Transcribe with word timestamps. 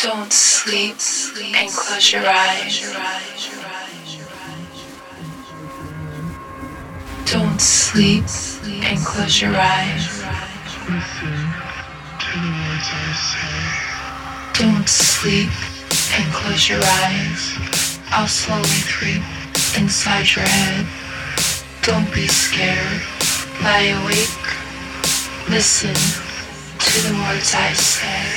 Don't 0.00 0.32
sleep 0.32 0.96
and 1.56 1.68
close 1.72 2.12
your 2.12 2.22
eyes. 2.24 2.94
Don't 7.26 7.60
sleep 7.60 8.24
and 8.84 8.98
close 9.04 9.42
your 9.42 9.56
eyes. 9.56 10.22
Don't 14.54 14.88
sleep 14.88 15.50
and 16.14 16.32
close 16.32 16.68
your 16.68 16.80
eyes. 16.80 17.58
I'll 18.10 18.28
slowly 18.28 18.82
creep 18.86 19.22
inside 19.76 20.28
your 20.36 20.44
head. 20.46 20.86
Don't 21.82 22.14
be 22.14 22.28
scared. 22.28 23.02
Lie 23.62 23.98
awake. 23.98 24.46
Listen 25.50 25.94
to 26.78 27.08
the 27.08 27.14
words 27.14 27.52
I 27.52 27.72
say. 27.72 28.27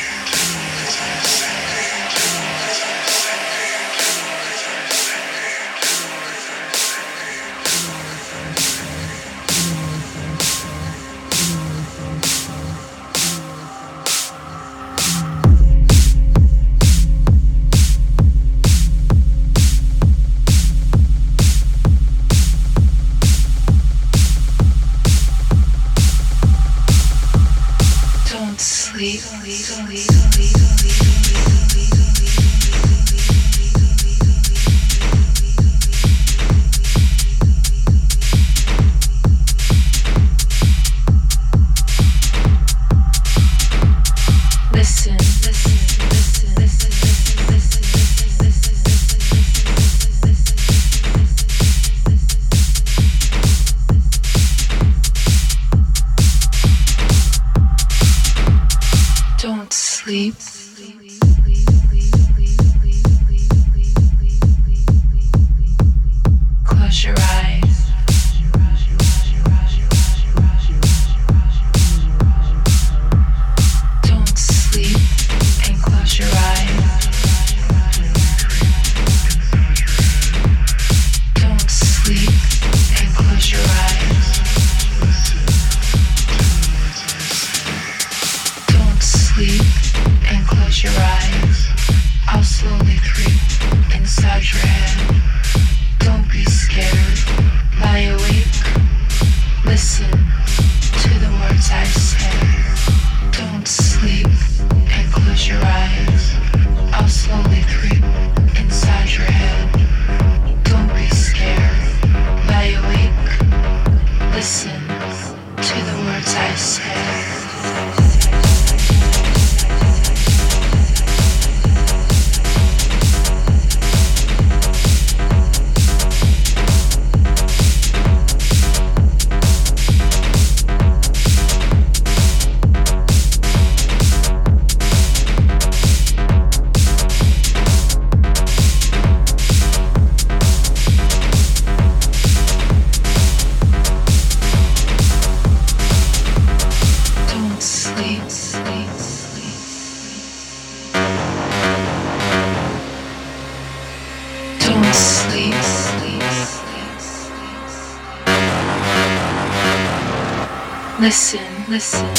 Listen, 161.12 161.42
listen. 161.68 162.11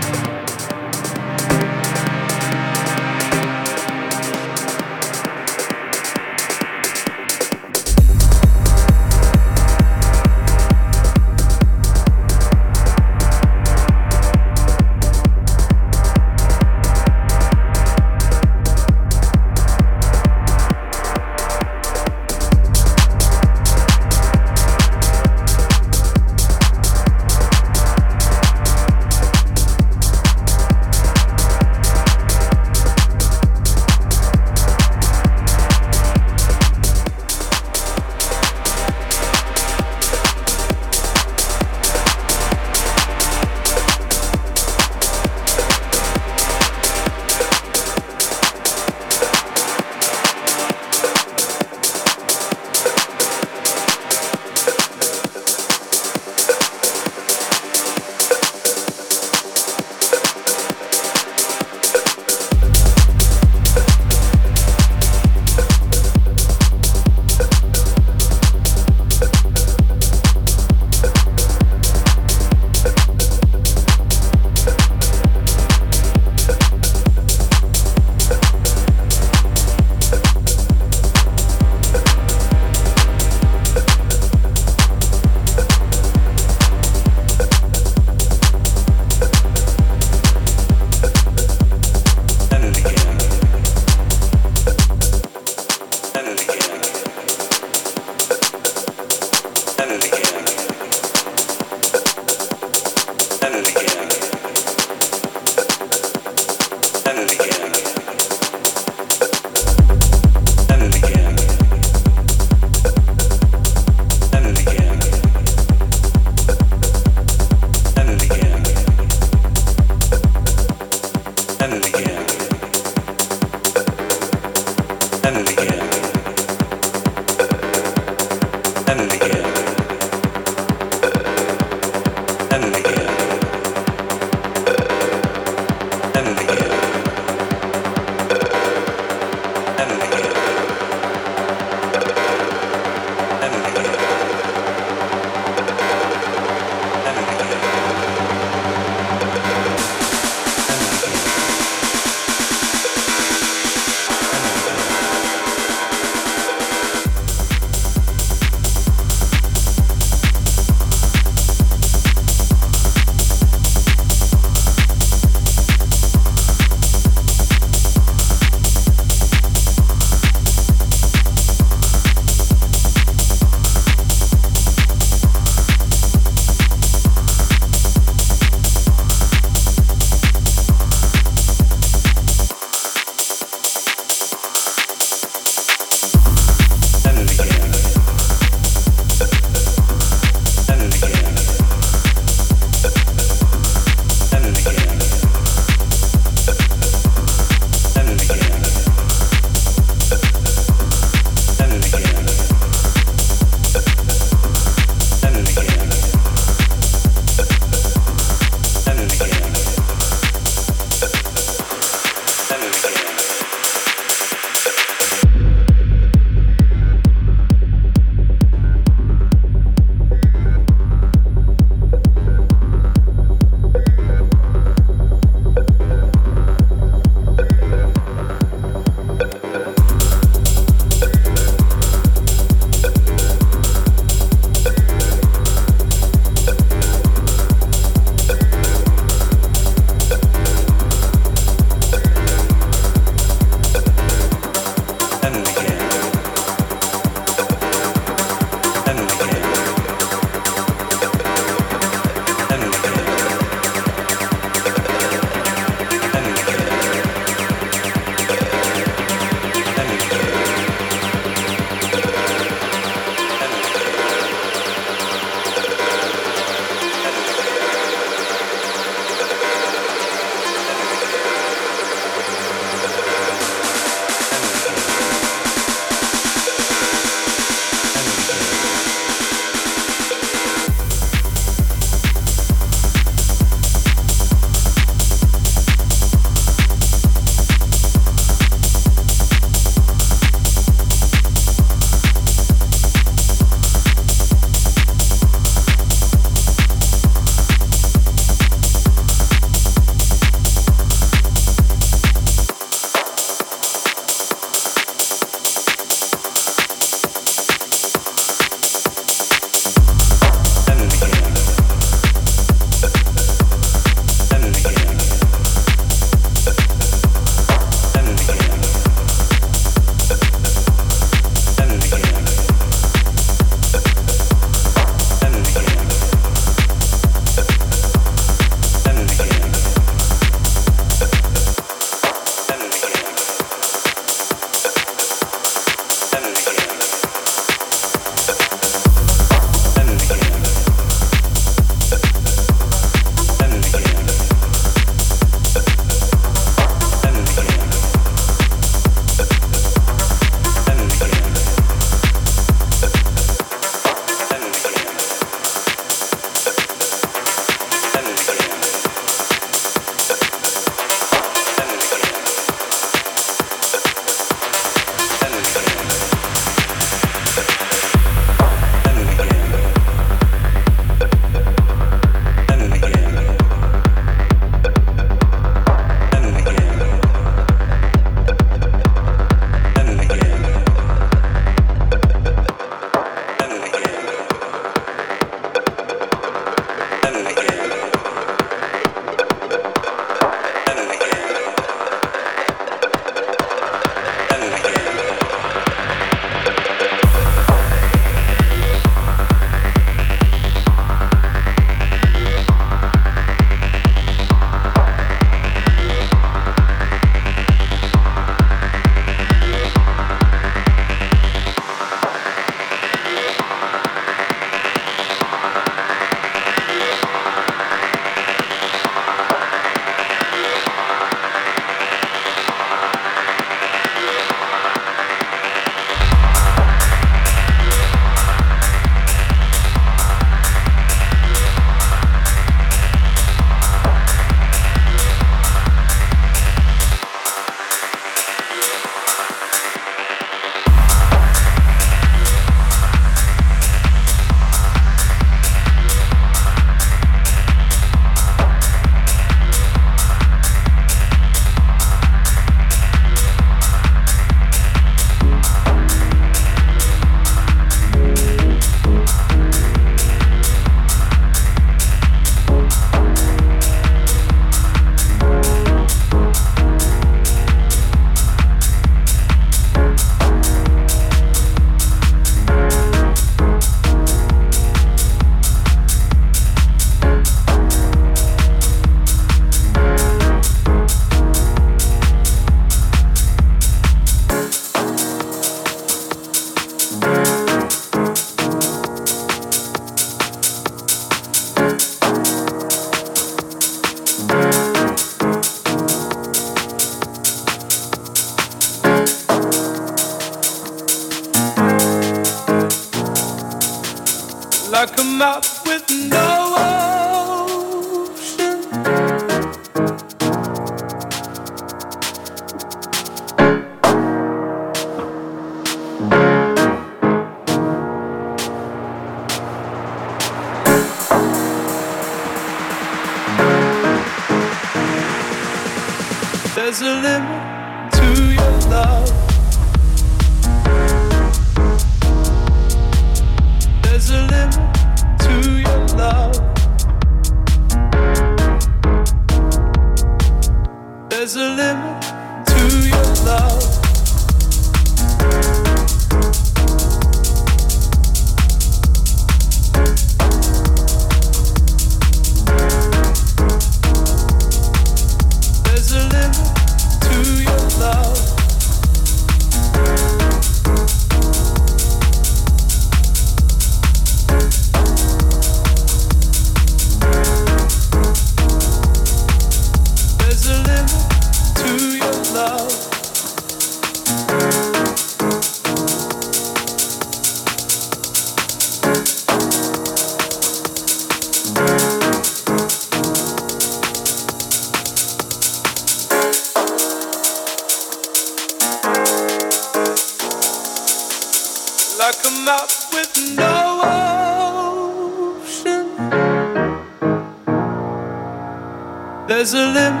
there's 599.41 599.55
a 599.55 599.65
limit. 599.73 600.00